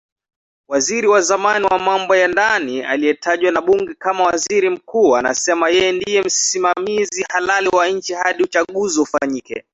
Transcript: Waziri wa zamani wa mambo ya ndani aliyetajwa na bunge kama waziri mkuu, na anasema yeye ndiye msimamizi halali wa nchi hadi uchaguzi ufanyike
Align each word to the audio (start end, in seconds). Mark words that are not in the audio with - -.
Waziri 0.67 1.07
wa 1.07 1.21
zamani 1.21 1.65
wa 1.65 1.79
mambo 1.79 2.15
ya 2.15 2.27
ndani 2.27 2.81
aliyetajwa 2.81 3.51
na 3.51 3.61
bunge 3.61 3.93
kama 3.93 4.23
waziri 4.23 4.69
mkuu, 4.69 5.13
na 5.13 5.19
anasema 5.19 5.69
yeye 5.69 5.91
ndiye 5.91 6.21
msimamizi 6.21 7.25
halali 7.29 7.67
wa 7.67 7.87
nchi 7.89 8.13
hadi 8.13 8.43
uchaguzi 8.43 8.99
ufanyike 8.99 9.63